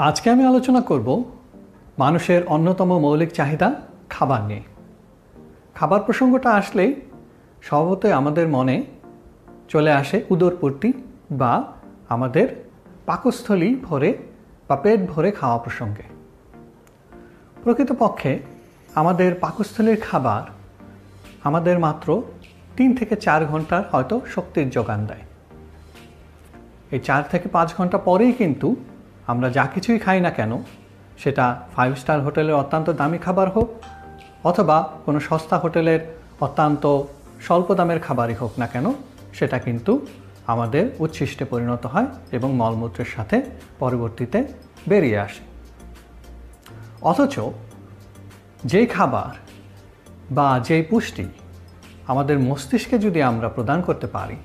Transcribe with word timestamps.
আজকে 0.00 0.30
আমি 0.30 0.44
আলোচনা 0.44 0.80
করব 0.80 1.24
মানুষের 1.98 2.46
অন্যতম 2.46 2.98
মৌলিক 2.98 3.32
চাহিদা, 3.32 3.74
খাবার 4.10 4.42
নিয়ে। 4.42 4.62
খাবার 5.74 6.00
প্রসঙ্গটা 6.00 6.50
আসলেই 6.50 6.94
স্বভাবতই 7.62 8.12
আমাদের 8.12 8.48
মনে 8.48 8.84
চলে 9.68 9.92
আসে 9.92 10.24
উদরপূর্তি 10.30 10.92
বা 11.30 11.72
আমাদের 12.08 12.48
পাকস্থলী 13.06 13.74
ভরে 13.74 14.18
বা 14.68 14.76
পেট 14.76 15.00
ভরে 15.10 15.30
খাওয়া 15.30 15.58
প্রসঙ্গে। 15.58 16.02
প্রকৃতপক্ষে 17.64 18.38
আমাদের 18.94 19.34
পাকস্থলীর 19.34 20.00
খাবার 20.00 20.42
আমাদের 21.44 21.78
মাত্র 21.78 22.22
তিন 22.76 22.96
থেকে 22.96 23.16
চার 23.16 23.46
ঘণ্টার 23.46 23.82
হয়তো 23.92 24.20
শক্তির 24.26 24.70
যোগান 24.70 25.06
দেয়। 25.06 25.22
এই 26.90 26.98
চার 26.98 27.22
থেকে 27.30 27.48
পাঁচ 27.48 27.74
ঘণ্টা 27.76 27.98
পরেই 27.98 28.32
কিন্তু 28.32 28.76
আমরা 29.32 29.48
যা 29.50 29.64
কিছুই 29.74 29.98
খাই 29.98 30.18
না 30.26 30.30
কেন, 30.30 30.52
সেটা 31.22 31.44
ফাইভ 31.74 31.92
স্টার 31.96 32.18
হোটেলের 32.22 32.56
অত্যন্ত 32.62 32.88
দামি 32.90 33.18
খাবার 33.18 33.48
হোক 33.50 33.68
অথবা 34.44 34.76
কোনো 35.04 35.18
সস্তা 35.20 35.56
হোটেলের 35.58 36.00
অত্যন্ত 36.40 36.84
স্বল্প 37.46 37.68
দামের 37.74 38.00
খাবারই 38.00 38.34
হোক 38.34 38.52
না 38.58 38.66
কেন, 38.66 38.86
সেটা 39.34 39.58
কিন্তু 39.58 39.92
আমাদের 40.46 40.84
উচ্ছিষ্টে 40.98 41.44
পরিণত 41.44 41.84
হয় 41.86 42.08
এবং 42.32 42.48
মলমূত্রের 42.52 43.10
সাথে 43.16 43.36
পরবর্তীতে 43.78 44.38
বেরিয়ে 44.88 45.18
আসে। 45.18 45.42
অথচ 47.02 47.34
যেই 48.64 48.86
খাবার 48.86 49.32
বা 50.30 50.48
যেই 50.68 50.82
পুষ্টি 50.82 51.26
আমাদের 52.06 52.36
মস্তিষ্কে 52.48 52.96
যদি 52.98 53.20
আমরা 53.30 53.48
প্রদান 53.48 53.78
করতে 53.82 54.06
পারি, 54.06 54.36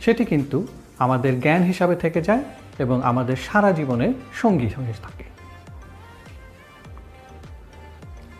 সেটি 0.00 0.24
কিন্তু 0.24 0.58
আমাদের 0.98 1.32
জ্ঞান 1.40 1.62
হিসাবে 1.62 1.96
থেকে 1.96 2.20
যায় 2.22 2.44
এবং 2.78 3.02
আমাদের 3.02 3.36
সারা 3.36 3.72
জীবনে 3.72 4.12
সঙ্গী 4.34 4.68
হয়ে 4.68 4.92
থাকে। 5.02 5.24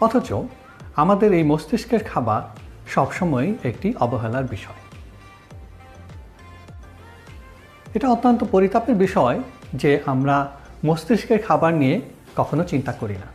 অথচ 0.00 0.32
আমাদের 0.96 1.32
এই 1.32 1.42
মস্তিষ্কের 1.42 2.04
খাবার 2.04 2.42
সবসময় 2.88 3.54
একটি 3.64 3.94
অবহেলার 4.00 4.44
বিষয়। 4.44 4.80
এটা 7.94 8.08
অত্যন্ত 8.08 8.44
পরিতাপের 8.50 8.94
বিষয় 8.94 9.40
যে 9.74 10.00
আমরা 10.06 10.56
মস্তিষ্কের 10.84 11.42
খাবার 11.42 11.74
নিয়ে 11.74 12.00
কখনো 12.36 12.64
চিন্তা 12.64 12.92
করি 12.92 13.14
না। 13.14 13.26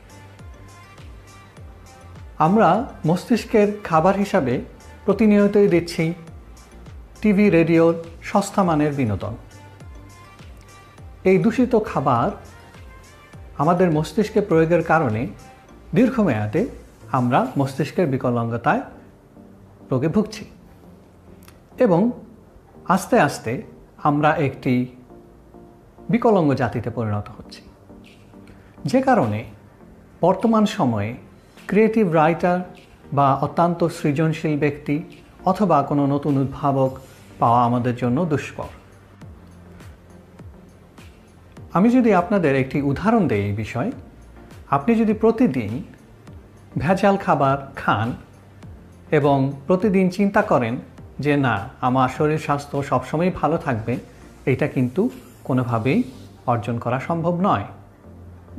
আমরা 2.38 2.94
মস্তিষ্কের 3.06 3.68
খাবার 3.84 4.16
হিসাবে 4.16 4.62
প্রতিনিয়তই 5.06 5.68
দিচ্ছি 5.68 6.14
টিভি 7.22 7.50
রেডিওর 7.50 7.94
সস্তা 8.24 8.64
মানের 8.64 8.94
বিনোদন। 8.94 9.36
এই 11.28 11.38
দূষিত 11.38 11.76
খাবার 11.86 12.32
আমাদের 13.58 13.92
মস্তিষ্কে 13.92 14.42
প্রয়োগের 14.42 14.84
কারণে 14.84 15.28
দীর্ঘমেয়াদে 15.96 16.68
আমরা 17.12 17.48
মস্তিষ্কের 17.58 18.08
বিকলাঙ্গতায় 18.08 18.82
রোগে 19.92 20.08
ভুগছি। 20.08 20.46
এবং 21.80 22.12
আস্তে 22.88 23.20
আস্তে 23.20 23.62
আমরা 24.04 24.36
একটি 24.36 24.88
বিকলঙ্গ 26.10 26.54
জাতিতে 26.54 26.90
পরিণত 26.90 27.28
হচ্ছি। 27.38 27.62
যে 28.86 29.02
কারণে 29.02 29.44
বর্তমান 30.22 30.66
সময়ে 30.66 31.16
ক্রিয়েটিভ 31.68 32.12
রাইটার 32.12 32.60
বা 33.14 33.36
অত্যন্ত 33.36 33.88
সৃজনশীল 33.88 34.60
ব্যক্তি 34.60 35.04
অথবা 35.46 35.84
কোনো 35.84 36.06
নতুন 36.06 36.38
উদ্ভাবক 36.38 36.98
পাওয়া 37.40 37.64
আমাদের 37.64 37.96
জন্য 37.96 38.26
দুষ্কর। 38.26 38.87
আমি 41.78 41.90
যদি 41.90 42.14
আপনাদের 42.14 42.54
একটি 42.56 42.82
উদাহরণ 42.82 43.28
দেই 43.28 43.44
এই 43.50 43.54
বিষয়ে, 43.54 43.92
আপনি 44.70 44.92
যদি 44.96 45.14
প্রতিদিন 45.14 45.72
ভেজাল 46.78 47.18
খাবার 47.18 47.58
খান 47.76 48.08
এবং 49.12 49.38
প্রতিদিন 49.68 50.10
চিন্তা 50.10 50.42
করেন 50.42 50.78
যে 51.20 51.34
না, 51.38 51.56
আমার 51.82 52.10
শরীর 52.10 52.38
স্বাস্থ্য 52.38 52.84
সবসময় 52.84 53.32
ভালো 53.36 53.58
থাকবে, 53.58 53.98
এটা 54.46 54.68
কিন্তু 54.68 55.10
কোনোভাবেই 55.44 56.04
অর্জন 56.46 56.80
করা 56.80 57.00
সম্ভব 57.00 57.34
নয়। 57.42 57.66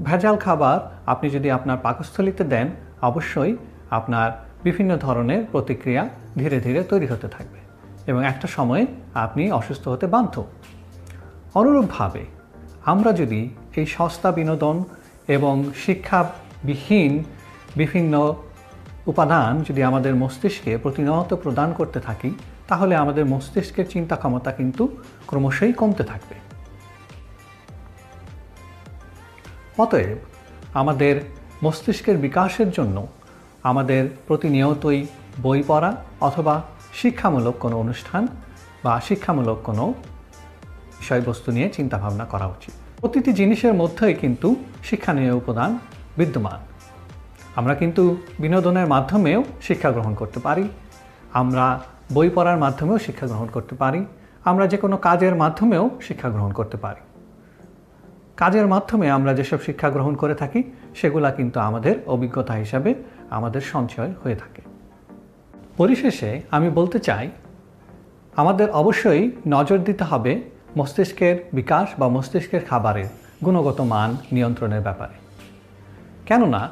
ভেজাল 0.05 0.37
খাবার 0.37 0.79
আপনি 1.07 1.31
যদি 1.31 1.51
আপনার 1.51 1.77
পাকস্থলিতে 1.77 2.45
দেন, 2.45 2.67
অবশ্যই 3.03 3.57
আপনার 3.91 4.29
বিভিন্ন 4.65 4.97
ধরনের 4.97 5.41
প্রতিক্রিয়া 5.53 6.03
ধীরে 6.39 6.61
ধীরে 6.61 6.81
তৈরি 6.83 7.07
হতে 7.07 7.29
থাকবে 7.29 7.59
এবং 8.07 8.21
একটা 8.27 8.47
সময়ে 8.47 8.87
আপনি 9.15 9.43
অসুস্থ 9.53 9.89
হতে 9.89 10.07
বাধ্য। 10.07 10.35
অনুরূপভাবে 11.55 12.38
আমরা 12.85 13.13
যদি 13.13 13.49
এই 13.77 13.87
সস্তা 13.87 14.33
বিনোদন 14.33 14.85
এবং 15.29 15.73
শিক্ষাবিহীন 15.77 17.25
বিভিন্ন 17.77 18.35
উপাদান 19.07 19.63
যদি 19.63 19.83
আমাদের 19.83 20.15
মস্তিষ্কে 20.15 20.79
প্রতিনিয়ত 20.79 21.35
প্রদান 21.35 21.73
করতে 21.73 22.01
থাকি, 22.01 22.31
তাহলে 22.69 22.97
আমাদের 22.97 23.25
মস্তিষ্কের 23.25 23.87
চিন্তা 23.89 24.17
ক্ষমতা 24.17 24.53
কিন্তু 24.53 24.89
ক্রমশই 25.27 25.73
কমতে 25.73 26.05
থাকবে। 26.05 26.35
অতএব 29.79 30.17
আমাদের 30.75 31.21
মস্তিষ্কের 31.63 32.17
বিকাশের 32.17 32.71
জন্য 32.71 33.07
আমাদের 33.63 34.09
প্রতিনিয়তই 34.27 35.07
বই 35.43 35.63
পড়া 35.67 35.97
অথবা 36.21 36.63
শিক্ষামূলক 36.93 37.55
কোনো 37.59 37.81
অনুষ্ঠান 37.81 38.27
বা 38.85 39.01
শিক্ষামূলক 39.01 39.59
কোনো 39.65 39.95
বিষয়বস্তু 40.99 41.53
নিয়ে 41.53 41.71
চিন্তাভাবনা 41.71 42.25
করা 42.25 42.47
উচিত। 42.47 42.75
প্রতিটি 43.01 43.33
জিনিসের 43.33 43.75
মধ্যেই 43.75 44.15
কিন্তু 44.15 44.57
শিক্ষণীয় 44.85 45.33
উপাদান 45.33 45.79
বিদ্যমান। 46.17 46.59
আমরা 47.57 47.75
কিন্তু 47.75 48.17
বিনোদনের 48.39 48.87
মাধ্যমেও 48.87 49.45
শিক্ষা 49.63 49.91
গ্রহণ 49.91 50.15
করতে 50.15 50.41
পারি। 50.41 50.69
আমরা 51.33 51.81
বই 52.13 52.31
পড়ার 52.35 52.59
মাধ্যমেও 52.59 52.99
শিক্ষা 52.99 53.27
গ্রহণ 53.27 53.47
করতে 53.47 53.75
পারি। 53.75 54.05
আমরা 54.45 54.67
যে 54.67 54.77
কোনো 54.77 54.97
কাজের 54.97 55.35
মাধ্যমেও 55.35 55.91
শিক্ষা 56.03 56.31
গ্রহণ 56.31 56.53
করতে 56.53 56.77
পারি। 56.77 57.01
কাজের 58.37 58.67
মাধ্যমে 58.67 59.11
আমরা 59.11 59.35
যেসব 59.35 59.61
শিক্ষা 59.61 59.91
গ্রহণ 59.91 60.15
করে 60.15 60.35
থাকি, 60.35 60.63
সেগুলা 60.95 61.31
কিন্তু 61.31 61.61
আমাদের 61.61 61.95
অভিজ্ঞতা 62.07 62.53
হিসাবে 62.53 62.95
আমাদের 63.31 63.61
সঞ্চয় 63.61 64.13
হয়ে 64.25 64.37
থাকে। 64.37 64.63
পরিশেষে 65.77 66.41
আমি 66.51 66.71
বলতে 66.71 66.99
চাই, 66.99 67.31
আমাদের 68.37 68.71
অবশ্যই 68.71 69.31
নজর 69.49 69.79
দিতে 69.79 70.05
হবে 70.05 70.58
মস্তিষ্কের 70.77 71.37
বিকাশ 71.53 71.89
বা 71.99 72.09
মস্তিষ্কের 72.09 72.65
খাবারের 72.65 73.09
গুণগত 73.45 73.81
মান 73.81 74.17
নিয়ন্ত্রণের 74.33 74.81
ব্যাপারে। 74.81 75.15
কেননা, 76.27 76.71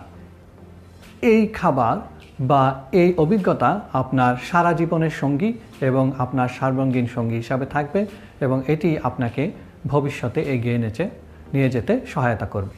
এই 1.23 1.47
খাবার 1.47 1.97
বা 2.41 2.85
এই 2.93 3.15
অভিজ্ঞতা 3.17 3.81
আপনার 3.93 4.37
সারা 4.51 4.73
জীবনের 4.73 5.11
সঙ্গী 5.11 5.53
এবং 5.81 6.13
আপনার 6.19 6.49
সার্বঙ্গীন 6.49 7.07
সঙ্গী 7.07 7.37
হিসাবে 7.37 7.67
থাকবে 7.67 8.07
এবং 8.41 8.63
এটি 8.69 8.99
আপনাকে 9.03 9.51
ভবিষ্যতে 9.87 10.41
এগিয়ে 10.41 10.79
নেচে 10.79 11.11
নিয়ে 11.53 11.71
যেতে 11.71 12.01
সহায়তা 12.07 12.47
করবে। 12.47 12.75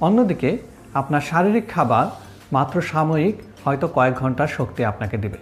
অন্যদিকে, 0.00 0.58
আপনার 0.94 1.20
শারীরিক 1.20 1.68
খাবার 1.68 2.06
মাত্র 2.52 2.82
সাময়িক, 2.82 3.36
হয়তো 3.64 3.88
কয়েক 3.88 4.14
ঘণ্টার 4.14 4.46
শক্তি 4.46 4.84
আপনাকে 4.84 5.16
দেবে। 5.16 5.38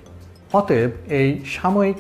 অতএব 0.53 0.91
এই 1.09 1.41
সাময়িক 1.47 1.97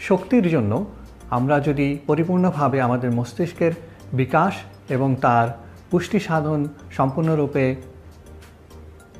শক্তির 0.00 0.48
জন্য 0.48 0.84
আমরা 1.30 1.60
যদি 1.60 1.98
পরিপূর্ণভাবে 2.06 2.80
আমাদের 2.80 3.10
মস্তিষ্কের 3.10 3.72
বিকাশ 4.12 4.54
এবং 4.88 5.16
তার 5.20 5.48
পুষ্টি 5.90 6.20
সাধন 6.20 6.68
সম্পূর্ণরূপে 6.90 7.76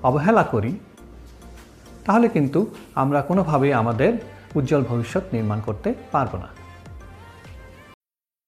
অবহেলা 0.02 0.42
করি, 0.42 0.78
তাহলে 2.04 2.28
কিন্তু 2.28 2.74
আমরা 2.94 3.22
কোনোভাবেই 3.22 3.72
আমাদের 3.72 4.12
উজ্জ্বল 4.54 4.82
ভবিষ্যৎ 4.82 5.24
নির্মাণ 5.32 5.60
করতে 5.60 5.94
পারব 6.12 6.36
না। 6.36 6.63